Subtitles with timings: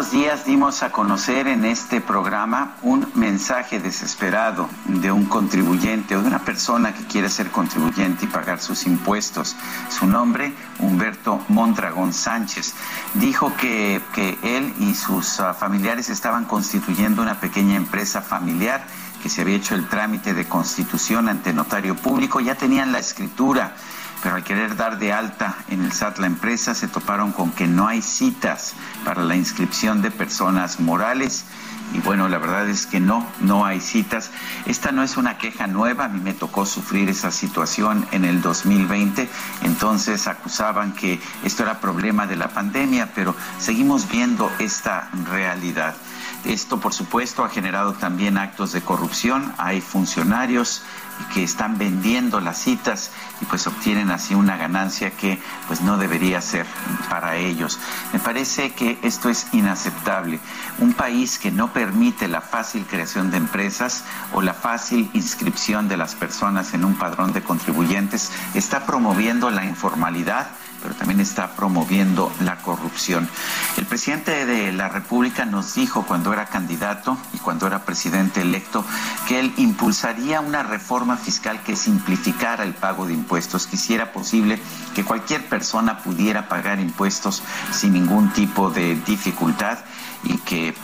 [0.00, 6.22] Unos días dimos a conocer en este programa un mensaje desesperado de un contribuyente o
[6.22, 9.56] de una persona que quiere ser contribuyente y pagar sus impuestos.
[9.90, 12.72] Su nombre, Humberto Mondragón Sánchez,
[13.12, 18.82] dijo que, que él y sus uh, familiares estaban constituyendo una pequeña empresa familiar
[19.22, 23.74] que se había hecho el trámite de constitución ante notario público, ya tenían la escritura
[24.22, 27.66] pero al querer dar de alta en el SAT la empresa se toparon con que
[27.66, 31.44] no hay citas para la inscripción de personas morales
[31.92, 34.30] y bueno, la verdad es que no, no hay citas.
[34.66, 38.42] Esta no es una queja nueva, a mí me tocó sufrir esa situación en el
[38.42, 39.28] 2020,
[39.62, 45.94] entonces acusaban que esto era problema de la pandemia, pero seguimos viendo esta realidad.
[46.44, 49.52] Esto, por supuesto, ha generado también actos de corrupción.
[49.58, 50.82] Hay funcionarios
[51.34, 53.10] que están vendiendo las citas
[53.42, 56.66] y pues obtienen así una ganancia que pues no debería ser
[57.08, 57.78] para ellos.
[58.12, 60.40] Me parece que esto es inaceptable.
[60.78, 65.96] Un país que no permite la fácil creación de empresas o la fácil inscripción de
[65.96, 70.48] las personas en un padrón de contribuyentes está promoviendo la informalidad
[70.82, 73.28] pero también está promoviendo la corrupción.
[73.80, 78.84] El presidente de la República nos dijo cuando era candidato y cuando era presidente electo
[79.26, 84.60] que él impulsaría una reforma fiscal que simplificara el pago de impuestos, que hiciera posible
[84.94, 87.42] que cualquier persona pudiera pagar impuestos
[87.72, 89.78] sin ningún tipo de dificultad
[90.24, 90.74] y que,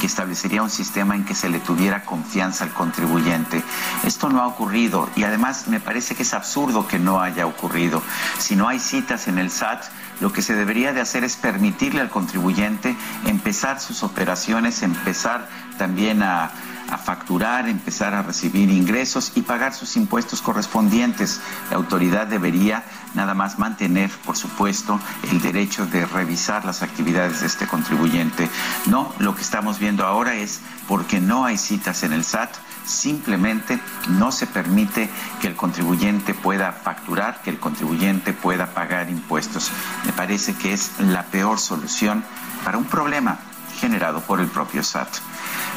[0.00, 3.62] que, establecería un sistema en que se le tuviera confianza al contribuyente.
[4.02, 8.02] Esto no ha ocurrido y además me parece que es absurdo que no haya ocurrido.
[8.38, 9.84] Si no hay citas en el SAT,
[10.20, 15.48] lo que se debería de hacer es permitirle al contribuyente empezar sus operaciones, empezar
[15.78, 16.50] también a
[16.90, 21.40] a facturar, empezar a recibir ingresos y pagar sus impuestos correspondientes.
[21.70, 22.84] La autoridad debería
[23.14, 28.48] nada más mantener, por supuesto, el derecho de revisar las actividades de este contribuyente.
[28.86, 32.50] No, lo que estamos viendo ahora es porque no hay citas en el SAT,
[32.84, 33.78] simplemente
[34.08, 35.08] no se permite
[35.40, 39.70] que el contribuyente pueda facturar, que el contribuyente pueda pagar impuestos.
[40.04, 42.24] Me parece que es la peor solución
[42.64, 43.38] para un problema
[43.80, 45.08] generado por el propio SAT.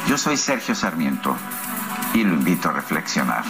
[0.08, 1.36] Yo soy Sergio Sarmiento
[2.14, 3.44] y lo invito a reflexionar.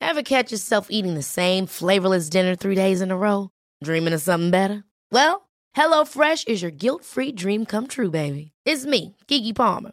[0.00, 3.48] Ever catch yourself eating the same flavorless dinner three days in a row?
[3.82, 4.84] Dreaming of something better?
[5.10, 8.52] Well, HelloFresh is your guilt-free dream come true, baby.
[8.66, 9.92] It's me, Kiki Palmer.